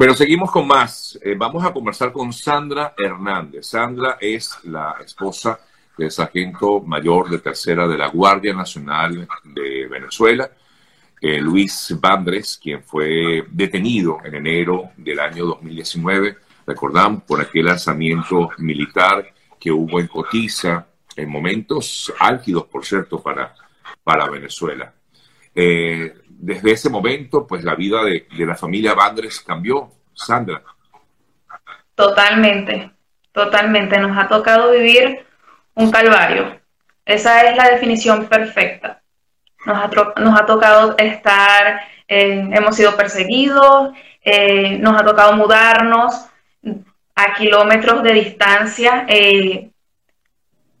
[0.00, 1.18] Bueno, seguimos con más.
[1.22, 3.66] Eh, vamos a conversar con Sandra Hernández.
[3.66, 5.60] Sandra es la esposa
[5.94, 10.50] del sargento mayor de tercera de la Guardia Nacional de Venezuela,
[11.20, 18.48] eh, Luis Bandres, quien fue detenido en enero del año 2019, recordamos, por aquel lanzamiento
[18.56, 23.54] militar que hubo en Cotiza, en momentos álgidos, por cierto, para,
[24.02, 24.94] para Venezuela.
[25.54, 30.62] Eh, desde ese momento, pues la vida de, la familia Bandres cambió, Sandra.
[31.94, 32.90] Totalmente,
[33.30, 33.98] totalmente.
[33.98, 35.26] Nos ha tocado vivir
[35.74, 36.58] un calvario.
[37.04, 39.02] Esa es la definición perfecta.
[39.66, 43.90] Nos ha, nos ha tocado estar, hemos sido perseguidos,
[44.22, 46.26] eh, nos ha tocado mudarnos
[47.14, 49.04] a kilómetros de distancia.
[49.08, 49.69] Eh,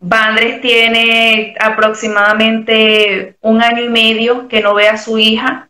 [0.02, 5.68] Bandres tiene aproximadamente un año y medio que no ve a su hija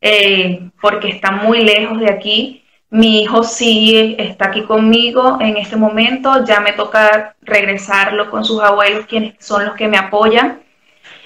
[0.00, 2.64] eh, porque está muy lejos de aquí.
[2.90, 6.44] Mi hijo sí está aquí conmigo en este momento.
[6.44, 10.60] Ya me toca regresarlo con sus abuelos, quienes son los que me apoyan.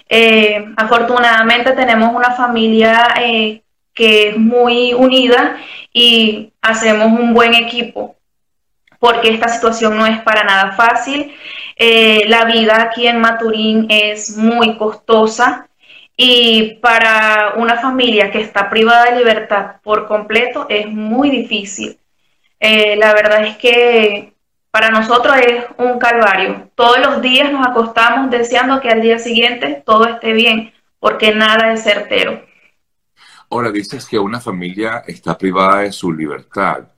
[0.08, 3.62] Eh, afortunadamente tenemos una familia eh,
[3.94, 5.56] que es muy unida
[5.90, 8.16] y hacemos un buen equipo
[9.02, 11.34] porque esta situación no es para nada fácil.
[11.74, 15.68] Eh, la vida aquí en Maturín es muy costosa
[16.16, 21.98] y para una familia que está privada de libertad por completo es muy difícil.
[22.60, 24.34] Eh, la verdad es que
[24.70, 26.70] para nosotros es un calvario.
[26.76, 31.72] Todos los días nos acostamos deseando que al día siguiente todo esté bien, porque nada
[31.72, 32.40] es certero.
[33.50, 36.91] Ahora dices que una familia está privada de su libertad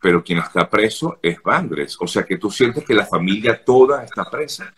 [0.00, 1.96] pero quien está preso es Bandres.
[2.00, 4.72] O sea que tú sientes que la familia toda está presa.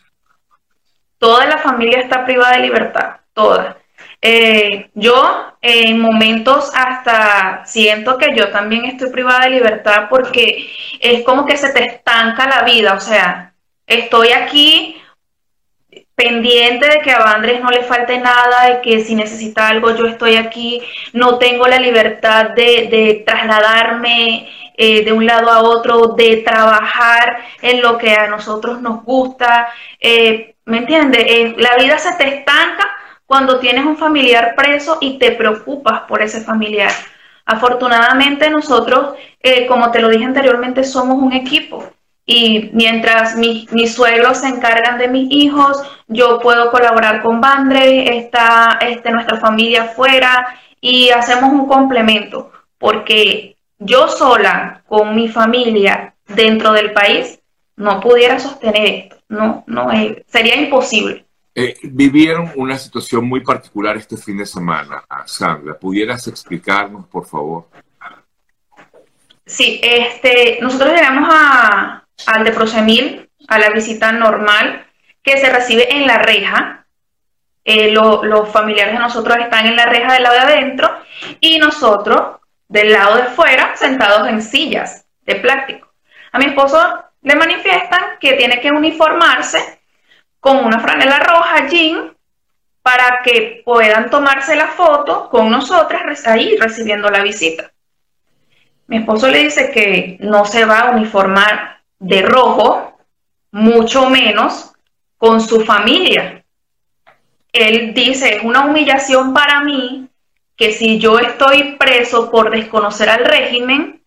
[1.18, 3.78] Toda la familia está privada de libertad, toda.
[4.20, 10.68] Eh, yo en momentos hasta siento que yo también estoy privada de libertad porque
[11.00, 13.52] es como que se te estanca la vida, o sea,
[13.86, 14.96] estoy aquí
[16.14, 20.06] pendiente de que a Bandres no le falte nada, de que si necesita algo yo
[20.06, 20.80] estoy aquí,
[21.12, 24.48] no tengo la libertad de trasladarme
[24.84, 29.68] eh, de un lado a otro, de trabajar en lo que a nosotros nos gusta.
[30.00, 31.24] Eh, ¿Me entiendes?
[31.24, 32.90] Eh, la vida se te estanca
[33.24, 36.90] cuando tienes un familiar preso y te preocupas por ese familiar.
[37.46, 39.14] Afortunadamente nosotros,
[39.68, 41.88] como te lo dije anteriormente, somos un equipo.
[42.26, 48.78] Y mientras mis, suegros se encargan de mis hijos, yo puedo colaborar con Bandre, está
[48.80, 56.72] este, nuestra familia afuera y hacemos un complemento, porque yo sola, con mi familia dentro
[56.72, 57.40] del país,
[57.76, 59.16] no pudiera sostener esto.
[59.28, 59.88] No, no,
[60.26, 61.24] sería imposible.
[61.54, 65.78] Eh, vivieron una situación muy particular este fin de semana, Sandra.
[65.78, 67.68] ¿Pudieras explicarnos, por favor?
[69.44, 74.86] Sí, este, nosotros llegamos a, al de Prosemil, a la visita normal,
[75.22, 76.86] que se recibe en la reja.
[77.64, 80.90] Eh, los familiares de nosotros están en la reja del lado de adentro
[81.38, 82.40] y nosotros
[82.72, 85.92] del lado de fuera sentados en sillas de plástico.
[86.32, 89.80] A mi esposo le manifiestan que tiene que uniformarse
[90.40, 92.16] con una franela roja, jean,
[92.80, 97.70] para que puedan tomarse la foto con nosotras ahí recibiendo la visita.
[98.86, 102.96] Mi esposo le dice que no se va a uniformar de rojo,
[103.50, 104.72] mucho menos
[105.18, 106.42] con su familia.
[107.52, 110.01] Él dice, es una humillación para mí
[110.62, 114.00] que si yo estoy preso por desconocer al régimen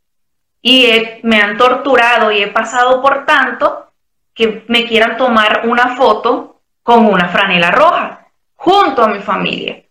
[0.61, 0.88] y
[1.23, 3.91] me han torturado y he pasado por tanto,
[4.33, 9.83] que me quieran tomar una foto con una franela roja junto a mi familia.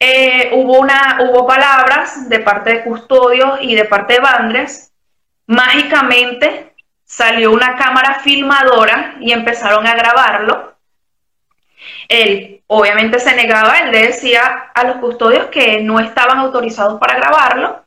[0.00, 4.94] Eh, hubo, una, hubo palabras de parte de custodios y de parte de Bandres.
[5.46, 10.74] Mágicamente salió una cámara filmadora y empezaron a grabarlo.
[12.08, 17.16] El obviamente se negaba, él le decía a los custodios que no estaban autorizados para
[17.16, 17.84] grabarlo.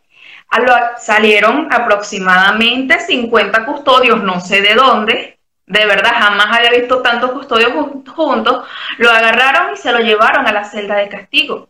[0.50, 5.38] A lo, salieron aproximadamente 50 custodios, no sé de dónde,
[5.68, 7.74] de verdad jamás había visto tantos custodios
[8.16, 8.66] juntos,
[8.98, 11.70] lo agarraron y se lo llevaron a la celda de castigo.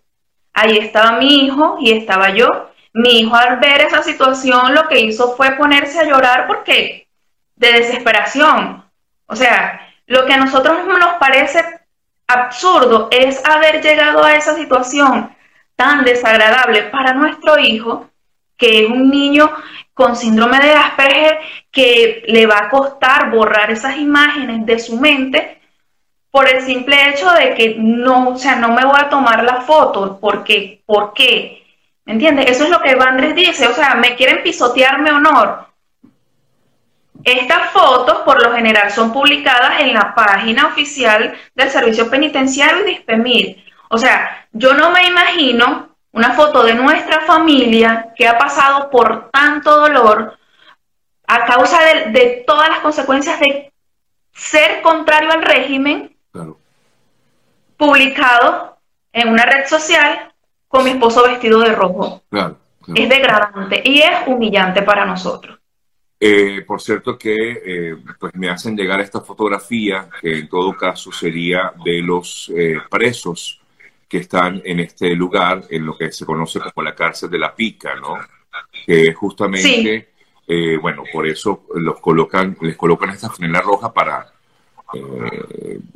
[0.53, 2.71] Ahí estaba mi hijo y estaba yo.
[2.93, 7.07] Mi hijo al ver esa situación lo que hizo fue ponerse a llorar porque
[7.55, 8.83] de desesperación.
[9.25, 11.76] O sea, lo que a nosotros nos parece
[12.27, 15.33] absurdo es haber llegado a esa situación
[15.75, 18.09] tan desagradable para nuestro hijo,
[18.57, 19.49] que es un niño
[19.93, 21.39] con síndrome de Asperger,
[21.71, 25.59] que le va a costar borrar esas imágenes de su mente
[26.31, 29.61] por el simple hecho de que no, o sea, no me voy a tomar la
[29.61, 31.63] foto, porque, ¿por qué?
[32.05, 32.51] ¿Me entiendes?
[32.51, 35.66] Eso es lo que Vandres dice, o sea, me quieren pisotear mi honor.
[37.27, 42.85] Estas fotos, por lo general, son publicadas en la página oficial del Servicio Penitenciario y
[42.85, 43.65] de ISPEMIL.
[43.89, 49.29] O sea, yo no me imagino una foto de nuestra familia que ha pasado por
[49.29, 50.37] tanto dolor
[51.27, 53.73] a causa de, todas las consecuencias de
[54.31, 56.15] ser contrario al régimen,
[57.75, 58.77] publicado
[59.11, 60.31] en una red social
[60.69, 62.23] con mi esposo vestido de rojo.
[62.95, 65.56] Es degradante y es humillante para nosotros.
[66.19, 71.11] Eh, por cierto que eh, pues me hacen llegar esta fotografía, que en todo caso
[71.11, 73.61] sería de los eh, presos
[74.09, 77.53] que están en este lugar, en lo que se conoce como la cárcel de la
[77.53, 78.15] pica, ¿no?
[78.85, 80.09] Que justamente,
[80.81, 84.31] bueno, por eso los colocan, les colocan esta franela roja para,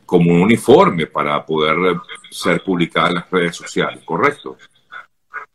[0.06, 1.96] como un uniforme para poder
[2.30, 4.58] ser publicada en las redes sociales, ¿correcto?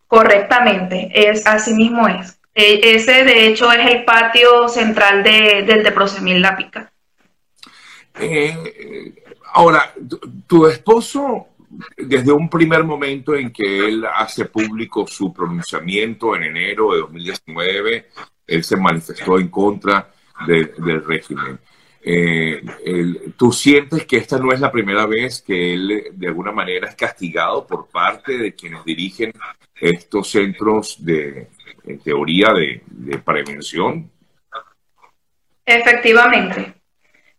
[0.09, 2.39] Correctamente, es así mismo es.
[2.59, 6.91] E, ese, de hecho, es el patio central de, del de Prosemil Lápica.
[8.19, 9.13] Eh,
[9.53, 9.93] ahora,
[10.47, 11.49] tu, esposo,
[11.99, 18.07] desde un primer momento en que él hace público su pronunciamiento en enero de 2019,
[18.47, 20.11] él se manifestó en contra
[20.47, 21.59] del régimen.
[22.01, 22.63] Eh,
[23.37, 26.95] ¿Tú sientes que esta no es la primera vez que él de alguna manera es
[26.95, 29.33] castigado por parte de quienes dirigen
[29.79, 31.49] estos centros de,
[31.87, 32.83] en teoría de,
[33.19, 34.11] prevención.
[35.65, 36.75] Efectivamente,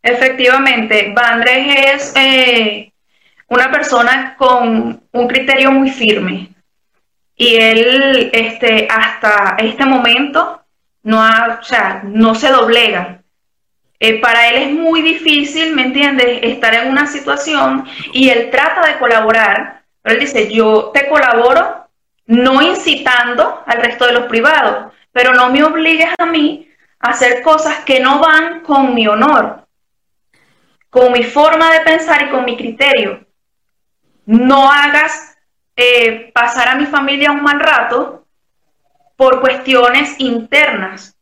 [0.01, 1.13] efectivamente.
[1.13, 2.91] Vandres es eh,
[3.47, 6.49] una persona con un criterio muy firme
[7.35, 10.61] y él este, hasta este momento
[11.03, 13.21] no, ha, o sea, no se doblega.
[13.99, 18.85] Eh, para él es muy difícil, ¿me entiendes?, estar en una situación y él trata
[18.85, 21.86] de colaborar, pero él dice, yo te colaboro
[22.27, 26.69] no incitando al resto de los privados, pero no me obligues a mí
[26.99, 29.65] a hacer cosas que no van con mi honor,
[30.89, 33.25] con mi forma de pensar y con mi criterio.
[34.25, 35.37] No hagas
[35.75, 38.25] eh, pasar a mi familia un mal rato
[39.15, 41.15] por cuestiones internas.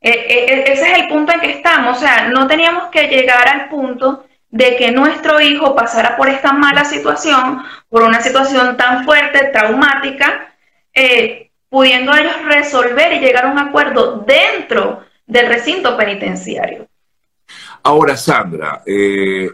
[0.00, 3.08] E, e, e, ese es el punto en que estamos, o sea, no teníamos que
[3.08, 8.76] llegar al punto de que nuestro hijo pasara por esta mala situación, por una situación
[8.76, 10.54] tan fuerte, traumática,
[10.94, 16.88] eh, pudiendo ellos resolver y llegar a un acuerdo dentro del recinto penitenciario.
[17.82, 19.50] Ahora, Sandra, eh,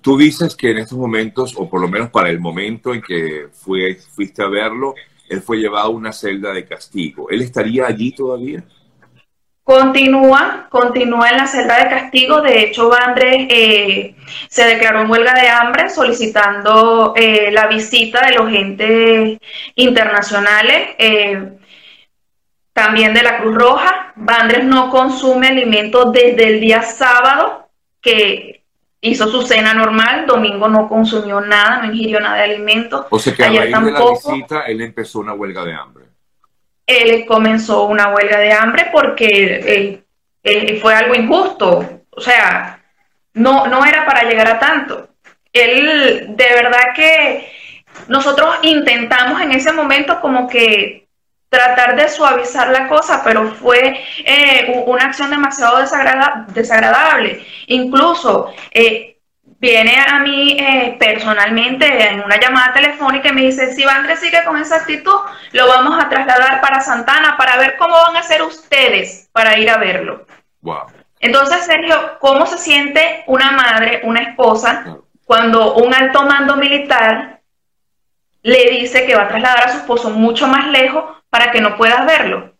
[0.00, 3.48] tú dices que en estos momentos, o por lo menos para el momento en que
[3.52, 4.94] fuiste a verlo,
[5.28, 7.28] él fue llevado a una celda de castigo.
[7.30, 8.64] ¿Él estaría allí todavía?
[9.66, 12.40] Continúa, continúa en la celda de castigo.
[12.40, 14.14] De hecho, Vandres eh,
[14.48, 19.40] se declaró en huelga de hambre solicitando eh, la visita de los entes
[19.74, 21.58] internacionales, eh,
[22.72, 24.12] también de la Cruz Roja.
[24.14, 27.68] Vandres no consume alimentos desde el día sábado,
[28.00, 28.62] que
[29.00, 30.26] hizo su cena normal.
[30.28, 33.06] Domingo no consumió nada, no ingirió nada de alimentos.
[33.10, 36.05] O sea que a raíz de la visita él empezó una huelga de hambre
[36.86, 40.02] él comenzó una huelga de hambre porque
[40.80, 42.02] fue algo injusto.
[42.10, 42.80] O sea,
[43.34, 45.08] no, no era para llegar a tanto.
[45.52, 47.50] Él, de verdad que
[48.08, 51.06] nosotros intentamos en ese momento como que
[51.48, 57.44] tratar de suavizar la cosa, pero fue eh, una acción demasiado desagradable.
[57.66, 59.15] Incluso eh,
[59.58, 64.44] viene a mí eh, personalmente en una llamada telefónica y me dice, si Vandre sigue
[64.44, 65.18] con esa actitud,
[65.52, 69.70] lo vamos a trasladar para Santana para ver cómo van a ser ustedes para ir
[69.70, 70.26] a verlo.
[71.20, 77.40] Entonces, Sergio, ¿cómo se siente una madre, una esposa, cuando un alto mando militar
[78.42, 81.76] le dice que va a trasladar a su esposo mucho más lejos para que no
[81.76, 82.52] puedas verlo?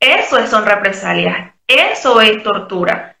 [0.00, 3.16] Eso son represalias, eso es tortura.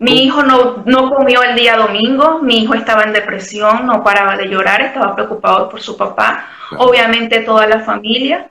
[0.00, 4.34] Mi hijo no, no comió el día domingo, mi hijo estaba en depresión, no paraba
[4.34, 8.50] de llorar, estaba preocupado por su papá, obviamente toda la familia.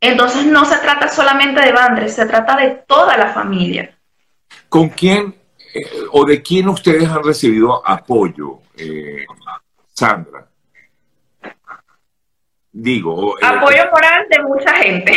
[0.00, 3.98] Entonces no se trata solamente de Bandres, se trata de toda la familia.
[4.68, 5.34] ¿Con quién
[5.74, 9.24] eh, o de quién ustedes han recibido apoyo, eh,
[9.92, 10.46] Sandra?
[12.76, 13.38] Digo.
[13.38, 15.12] Eh, Apoyo moral de mucha gente.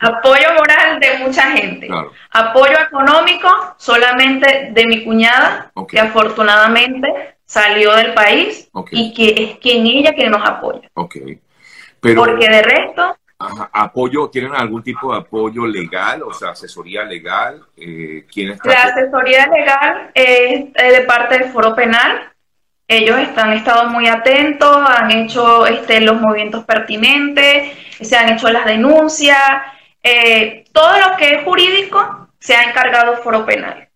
[0.00, 1.88] Apoyo moral de mucha gente.
[2.32, 9.86] Apoyo económico solamente de mi cuñada, que afortunadamente salió del país y que es quien
[9.86, 10.90] ella que nos apoya.
[12.00, 13.16] Pero, Porque de resto.
[13.72, 17.62] apoyo, ¿tienen algún tipo de apoyo legal, o sea, asesoría legal?
[17.76, 18.26] Eh,
[18.64, 22.32] La asesoría legal es de parte del Foro Penal
[22.92, 27.70] Ellos están estado muy atentos, han hecho este, los movimientos pertinentes,
[28.00, 29.38] se han hecho las denuncias,
[30.02, 33.88] eh, todo lo que es jurídico se ha encargado Foro Penal.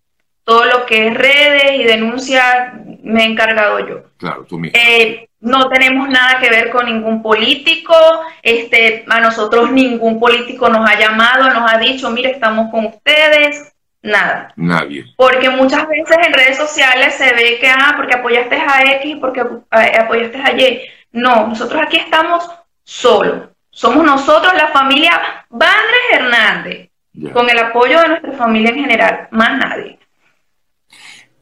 [0.44, 4.04] Todo lo que es redes y denuncias me he encargado yo.
[4.16, 4.78] Claro, tú mismo.
[4.80, 7.96] Eh, no tenemos nada que ver con ningún político,
[8.44, 13.73] este, a nosotros ningún político nos ha llamado, nos ha dicho, mire, estamos con ustedes,
[14.04, 14.52] nada.
[14.56, 15.06] Nadie.
[15.16, 19.40] Porque muchas veces en redes sociales se ve que, ah, porque apoyaste a X, porque
[19.40, 20.82] apoyaste a Y.
[21.12, 22.48] No, nosotros aquí estamos
[22.84, 23.48] solos.
[23.70, 26.90] Somos nosotros la familia Bandres Hernández,
[27.32, 29.98] con el apoyo de nuestra familia en general, más nadie.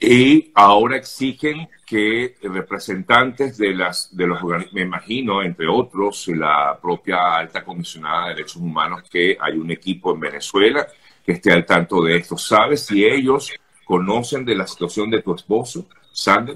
[0.00, 6.78] Y ahora exigen que representantes de las de los organismos, me imagino, entre otros, la
[6.80, 10.86] propia alta comisionada de derechos humanos, que hay un equipo en Venezuela
[11.24, 12.36] que esté al tanto de esto.
[12.36, 13.52] ¿Sabes si ellos
[13.84, 16.54] conocen de la situación de tu esposo, Sandra?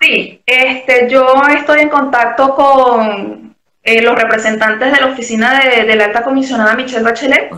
[0.00, 6.06] Sí, este, yo estoy en contacto con eh, los representantes de la oficina de, la
[6.06, 7.50] alta comisionada Michelle Bachelet.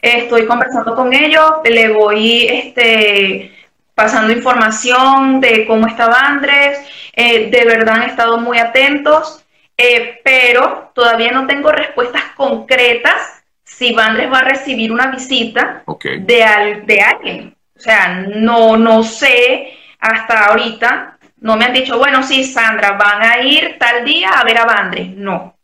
[0.00, 3.52] Estoy conversando con ellos, le voy este,
[3.94, 6.78] pasando información de cómo estaba Andrés.
[7.14, 9.44] Eh, de verdad han estado muy atentos,
[9.76, 13.39] eh, pero todavía no tengo respuestas concretas
[13.76, 17.56] si Vandres va a recibir una visita de, de alguien.
[17.76, 23.22] O sea, no, no sé hasta ahorita, no me han dicho, bueno, sí, Sandra, van
[23.22, 25.16] a ir tal día a ver a Vandres.
[25.16, 25.56] No.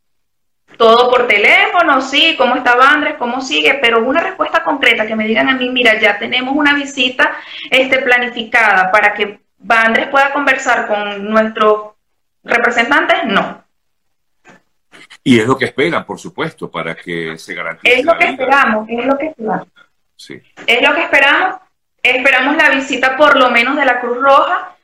[0.78, 5.26] Todo por teléfono, sí, cómo está Vandres, cómo sigue, pero una respuesta concreta que me
[5.26, 7.32] digan a mí, mira, ya tenemos una visita
[7.70, 11.92] este, planificada para que Vandres pueda conversar con nuestros
[12.44, 13.65] representantes, no.
[15.26, 17.98] Y es lo que esperan, por supuesto, para que se garantice.
[17.98, 19.68] Es lo que esperamos, es lo que esperamos.
[20.14, 20.40] Sí.
[20.64, 21.56] Es lo que esperamos.
[22.00, 24.76] Esperamos la visita por lo menos de la Cruz Roja.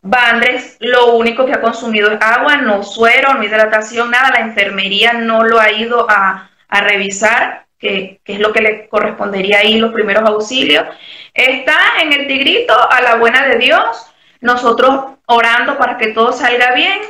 [0.00, 4.30] Bandres lo único que ha consumido es agua, no suero, no hidratación, nada.
[4.30, 9.58] La enfermería no lo ha ido a, revisar, que, que, es lo que le correspondería
[9.58, 10.86] ahí, los primeros auxilios.
[11.34, 14.06] Está en el tigrito a la buena de Dios,
[14.40, 17.00] nosotros orando para que todo salga bien,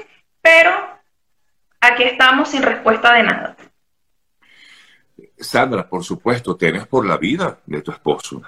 [0.41, 0.90] pero
[1.81, 3.57] aquí estamos sin respuesta de nada.
[5.39, 8.43] Sandra, por supuesto, tienes por la vida de tu esposo.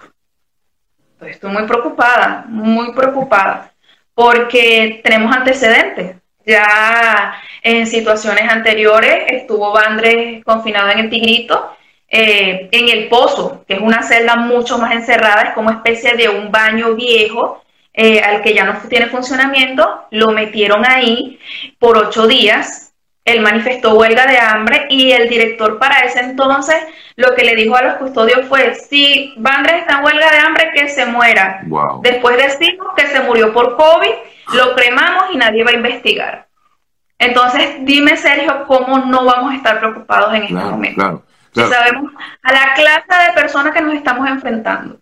[1.20, 3.72] Estoy muy preocupada, muy preocupada,
[4.14, 6.16] porque tenemos antecedentes.
[6.44, 11.76] Ya en situaciones anteriores estuvo Vandres confinado en el Tigrito,
[12.08, 16.28] eh, en el Pozo, que es una celda mucho más encerrada, es como especie de
[16.28, 17.62] un baño viejo
[17.94, 21.38] eh, al que ya no tiene funcionamiento, lo metieron ahí
[21.78, 22.91] por ocho días
[23.24, 26.76] él manifestó huelga de hambre y el director para ese entonces
[27.16, 30.70] lo que le dijo a los custodios fue, si Bandres está en huelga de hambre,
[30.74, 31.62] que se muera.
[32.02, 34.12] Después decimos que se murió por COVID,
[34.54, 36.48] lo cremamos y nadie va a investigar.
[37.18, 41.24] Entonces, dime Sergio, ¿cómo no vamos a estar preocupados en este momento?
[41.52, 42.12] sabemos
[42.42, 44.98] a la clase de personas que nos estamos enfrentando.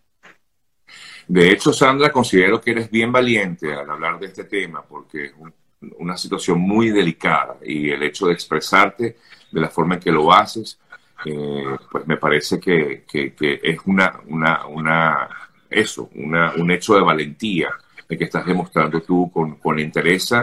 [1.28, 5.32] De hecho, Sandra, considero que eres bien valiente al hablar de este tema, porque es
[5.38, 5.54] un
[5.98, 9.16] una situación muy delicada y el hecho de expresarte
[9.50, 10.78] de la forma en que lo haces,
[11.24, 15.28] eh, pues me parece que, es una, una, una,
[15.68, 17.70] eso, una, un hecho de valentía
[18.08, 20.34] de que estás demostrando tú con, con interés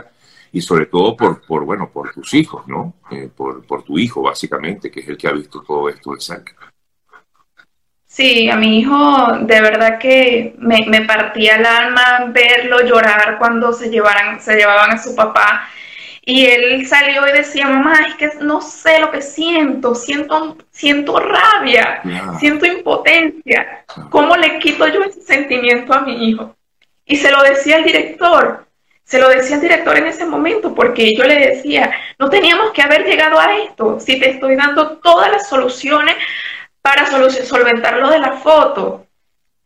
[0.51, 2.95] y sobre todo por, por, bueno, por tus hijos, ¿no?
[3.11, 6.21] Eh, por, por tu hijo, básicamente, que es el que ha visto todo esto de
[6.21, 6.55] cerca.
[8.17, 13.91] Sí, a mi hijo de verdad que me, partía el alma verlo llorar cuando se,
[13.91, 15.69] llevaran, se llevaban a su papá.
[16.25, 21.19] Y él salió y decía, mamá, es que no sé lo que siento, siento, siento
[21.19, 22.01] rabia,
[22.39, 23.85] siento impotencia.
[24.09, 26.55] ¿Cómo le quito yo ese sentimiento a mi hijo?
[27.05, 28.65] Y se lo decía el director,
[29.03, 32.81] se lo decía el director en ese momento, porque yo le decía, no teníamos que
[32.81, 36.15] haber llegado a esto, si te estoy dando todas las soluciones
[36.87, 37.05] para
[37.45, 39.07] solventar lo de la foto.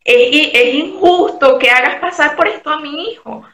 [0.04, 3.44] Es, es injusto que hagas pasar por esto a mi hijo,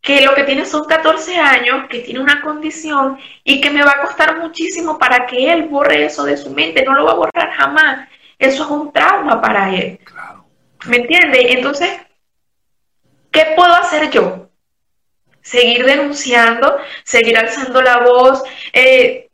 [0.00, 3.92] que lo que tiene son 14 años, que tiene una condición y que me va
[3.92, 7.16] a costar muchísimo para que él borre eso de su mente, no lo va a
[7.16, 8.08] borrar jamás.
[8.38, 9.98] Eso es un trauma para él.
[10.86, 11.54] ¿Me entiende?
[11.54, 11.90] Entonces,
[13.32, 14.48] ¿qué puedo hacer yo?
[15.42, 19.27] Seguir denunciando, seguir alzando la voz, eh,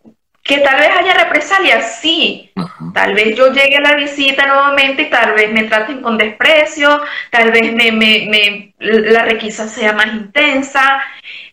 [0.44, 2.52] que tal vez haya represalias, sí.
[2.92, 7.00] Tal vez yo llegue a la visita nuevamente y tal vez me traten con desprecio,
[7.30, 11.00] tal vez me, me, la requisa sea más intensa.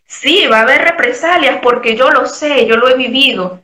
[0.06, 3.64] Sí, va a haber represalias porque yo lo sé, yo lo he vivido.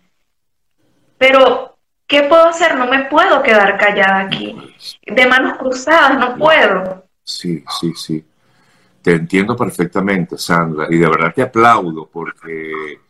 [1.17, 2.77] Pero, ¿qué puedo hacer?
[2.77, 4.55] No me puedo quedar callada aquí.
[5.05, 7.03] De manos cruzadas, no puedo.
[7.21, 8.25] Sí, sí, sí.
[9.01, 13.01] te entiendo perfectamente, Sandra, y de verdad te aplaudo porque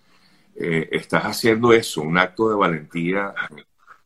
[0.60, 3.34] eh, estás haciendo eso, un acto de valentía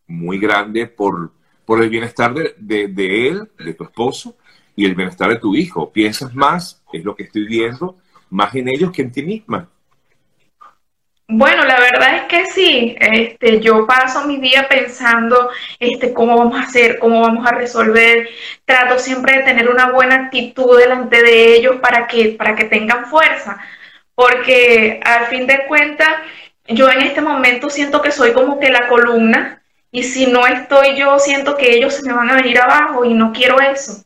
[0.08, 1.32] muy grande por,
[1.66, 4.38] por el bienestar de, de, él, de tu esposo,
[4.76, 5.92] y el bienestar de tu hijo.
[5.92, 7.96] Piensas más, es lo que estoy viendo,
[8.30, 9.70] más en ellos que en ti misma.
[11.34, 12.96] Bueno, la verdad es que sí.
[13.00, 18.28] Este, yo paso mi día pensando, este, cómo vamos a hacer, cómo vamos a resolver.
[18.66, 23.06] Trato siempre de tener una buena actitud delante de ellos para que, para que tengan
[23.06, 23.62] fuerza,
[24.22, 26.08] porque al fin de cuentas,
[26.68, 30.96] yo en este momento siento que soy como que la columna y si no estoy
[30.96, 34.04] yo, siento que ellos se me van a venir abajo y no quiero eso.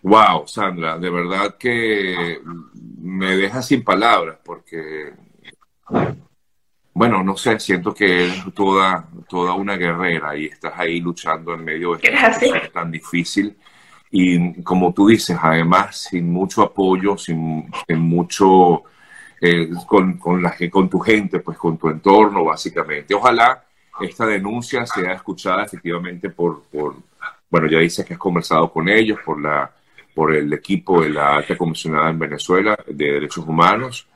[0.00, 2.40] Wow, Sandra, de verdad que
[3.02, 5.12] me deja sin palabras porque,
[6.94, 11.64] bueno, no sé, siento que eres toda, toda una guerrera y estás ahí luchando en
[11.64, 13.54] medio de situación tan difícil.
[14.10, 18.84] Y como tú dices, además, sin mucho apoyo, sin, mucho,
[19.40, 23.14] eh, con, con, la, con tu gente, pues con tu entorno, básicamente.
[23.14, 23.64] Ojalá
[24.00, 26.96] esta denuncia sea escuchada efectivamente por, por
[27.48, 29.70] bueno, ya dices que has conversado con ellos, por la
[30.16, 34.06] por el equipo de la alta comisionada en Venezuela de Derechos Humanos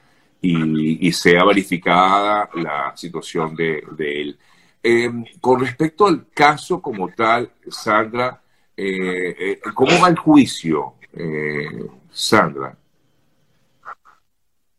[0.40, 4.38] y, sea verificada la situación de, él.
[4.82, 8.40] Em, con respecto al caso como tal, Sandra,
[8.80, 12.74] eh, eh, ¿cómo va el juicio, eh, Sandra?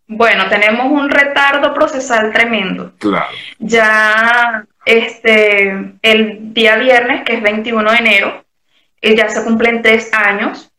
[0.07, 2.93] Bueno, tenemos un retardo procesal tremendo.
[2.97, 3.33] Claro.
[3.59, 8.45] Ya este, el día viernes, que es 21 de enero,
[9.01, 10.71] ya se cumplen tres años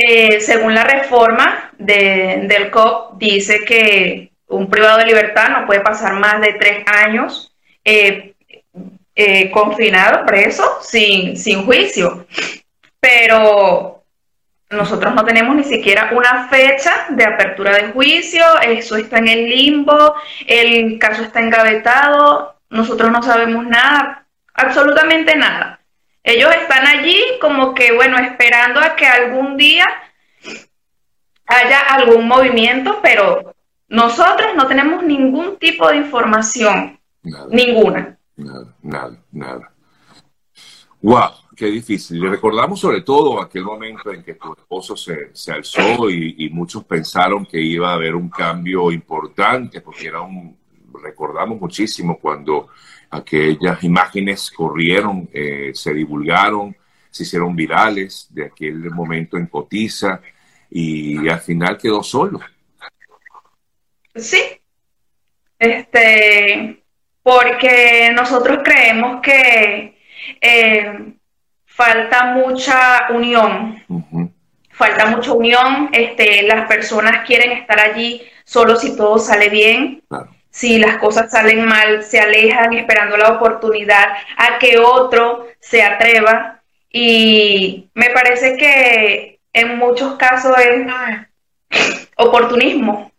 [0.00, 6.14] eh, según la reforma del COP, dice que un privado de libertad no puede pasar
[6.14, 7.52] más de tres años
[7.84, 8.34] eh,
[9.20, 12.24] eh, confinado, preso, sin, sin juicio.
[13.00, 14.04] Pero
[14.70, 19.48] nosotros no tenemos ni siquiera una fecha de apertura de juicio, eso está en el
[19.48, 20.14] limbo,
[20.46, 25.80] el caso está engavetado, nosotros no sabemos nada, absolutamente nada.
[26.22, 29.86] Ellos están allí como que, bueno, esperando a que algún día
[31.44, 33.52] haya algún movimiento, pero
[33.88, 37.00] nosotros no tenemos ningún tipo de información.
[37.50, 38.17] Ninguna.
[38.38, 39.72] Nada, nada, nada.
[41.02, 41.30] ¡Wow!
[41.54, 42.24] Qué difícil.
[42.24, 46.48] Y recordamos sobre todo aquel momento en que tu esposo se, se alzó y, y,
[46.50, 50.56] muchos pensaron que iba a haber un cambio importante, porque era un,
[51.02, 52.68] recordamos muchísimo cuando
[53.10, 56.76] aquellas imágenes corrieron, eh, se divulgaron,
[57.10, 60.20] se hicieron virales de aquel momento en Cotiza
[60.70, 62.40] y al final quedó solo.
[64.14, 64.40] Sí,
[65.58, 66.84] este,
[67.22, 69.98] porque nosotros creemos que
[70.40, 71.12] eh,
[71.66, 73.82] falta mucha unión.
[74.70, 80.02] Falta mucha unión, este, las personas quieren estar allí solo si todo sale bien.
[80.08, 85.82] Claro si las cosas salen mal, se alejan esperando la oportunidad a que otro se
[85.82, 86.62] atreva.
[86.90, 90.86] Y me parece que en muchos casos es
[92.16, 93.12] oportunismo,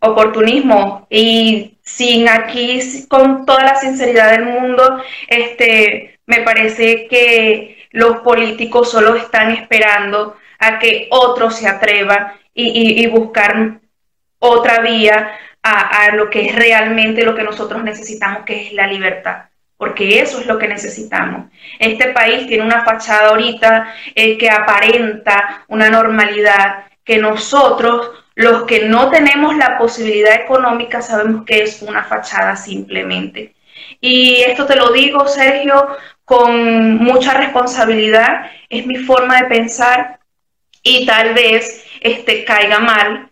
[0.00, 1.06] oportunismo.
[1.10, 8.90] Y sin aquí, con toda la sinceridad del mundo, este, me parece que los políticos
[8.90, 13.80] solo están esperando a que otro se atreva y, buscar
[14.38, 15.30] otra vía
[15.62, 19.44] a, lo que es realmente lo que nosotros necesitamos, que es la libertad
[19.78, 21.52] porque eso es lo que necesitamos.
[21.78, 28.86] Este país tiene una fachada ahorita eh, que aparenta una normalidad que nosotros, los que
[28.86, 33.56] no tenemos la posibilidad económica, sabemos que es una fachada simplemente.
[34.00, 35.88] Y esto te lo digo, Sergio,
[36.24, 40.20] con mucha responsabilidad, es mi forma de pensar
[40.84, 43.28] y tal vez este, caiga mal,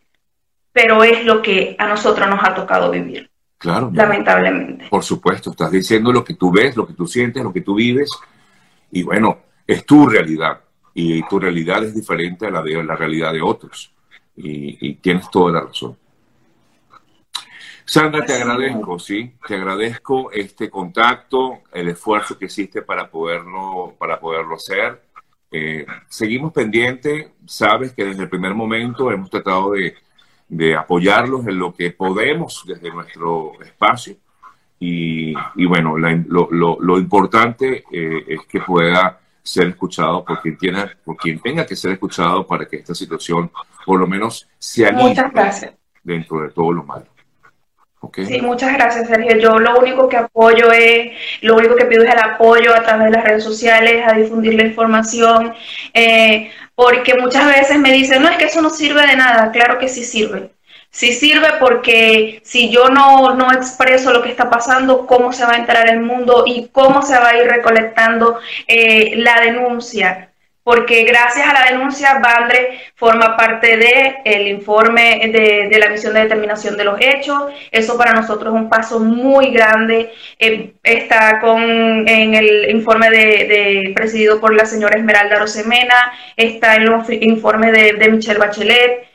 [0.72, 3.30] pero es lo que a nosotros nos ha tocado vivir.
[3.58, 3.92] Claro.
[3.94, 4.88] Lamentablemente.
[4.90, 7.76] Por supuesto, estás diciendo lo que tú ves, lo que tú sientes, lo que tú
[7.76, 8.10] vives,
[8.90, 9.38] y bueno,
[9.68, 13.92] es tu realidad, y tu realidad es diferente a la de la realidad de otros,
[14.36, 15.96] y, tienes toda la razón.
[17.84, 24.18] Sandra, te agradezco, sí, te agradezco este contacto, el esfuerzo que hiciste para poderlo, para
[24.18, 25.02] poderlo hacer.
[25.50, 29.94] Eh, seguimos pendientes, sabes que desde el primer momento hemos tratado de,
[30.48, 34.16] de apoyarlos en lo que podemos desde nuestro espacio.
[34.78, 35.34] Y,
[35.66, 41.64] bueno, lo, importante eh, es que pueda ser escuchado por quien, tiene, por quien tenga
[41.64, 43.50] que ser escuchado para que esta situación
[43.84, 45.74] por lo menos se gracias.
[46.02, 47.06] dentro de todo lo malo.
[48.14, 49.36] Sí, muchas gracias, Sergio.
[49.38, 53.06] Yo lo único que apoyo es, lo único que pido es el apoyo a través
[53.06, 55.54] de las redes sociales, a difundir la información,
[55.92, 59.78] eh, porque muchas veces me dicen, no, es que eso no sirve de nada, claro
[59.78, 60.50] que sí sirve.
[60.90, 65.52] Sí sirve porque si yo no, no expreso lo que está pasando, cómo se va
[65.52, 70.30] a enterar el mundo y cómo se va a ir recolectando eh, la denuncia
[70.66, 76.22] porque gracias a la denuncia Bandre forma parte del el informe de, la misión de
[76.22, 77.52] determinación de los hechos.
[77.70, 80.10] Eso para nosotros es un paso muy grande.
[80.40, 81.62] Eh, está con,
[82.08, 87.92] en el informe de, presidido por la señora Esmeralda Rosemena, está en los informes de,
[87.92, 89.06] de Michelle Bachelet.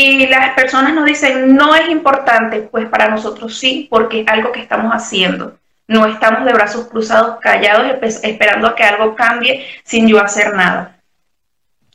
[0.00, 4.52] Y las personas nos dicen, no es importante, pues para nosotros sí, porque es algo
[4.52, 5.58] que estamos haciendo.
[5.88, 7.84] No estamos de brazos cruzados, callados,
[8.22, 11.00] esperando a que algo cambie sin yo hacer nada.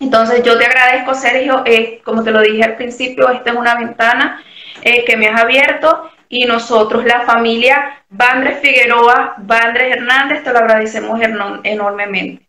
[0.01, 3.75] Entonces yo te agradezco, Sergio, eh, como te lo dije al principio, esta es una
[3.75, 4.43] ventana
[4.81, 10.59] eh, que me has abierto y nosotros, la familia Bandres Figueroa, Bandres Hernández, te lo
[10.59, 11.21] agradecemos
[11.63, 12.45] enormemente.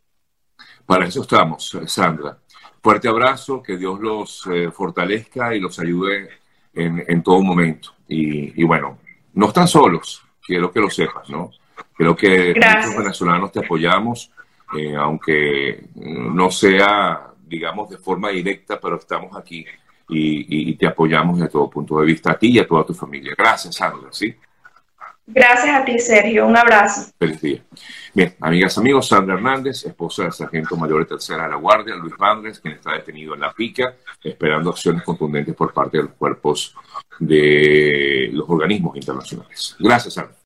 [0.86, 2.38] Para eso estamos, Sandra.
[2.82, 6.28] Fuerte abrazo, que Dios los eh, fortalezca y los ayude
[6.74, 7.94] en, todo momento.
[8.08, 8.98] Y, bueno,
[9.32, 11.50] no están solos, quiero que lo sepas, ¿no?
[11.96, 14.30] Creo que muchos venezolanos te apoyamos,
[14.98, 19.64] aunque no sea digamos, de forma directa, pero estamos aquí
[20.08, 23.34] y, te apoyamos de todo punto de vista, a ti y a toda tu familia.
[23.36, 24.34] Gracias, Sandra, ¿sí?
[25.26, 26.46] Gracias a ti, Sergio.
[26.46, 27.10] Un abrazo.
[27.18, 27.62] Feliz día.
[28.12, 32.14] Bien, amigas, amigos, Sandra Hernández, esposa del sargento mayor de tercera de la Guardia, Luis
[32.16, 36.74] Bandres, quien está detenido en la pica, esperando acciones contundentes por parte de los cuerpos
[37.18, 39.76] de los organismos internacionales.
[39.78, 40.36] Gracias, Sandra.